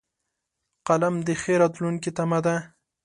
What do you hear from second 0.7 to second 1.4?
قلم د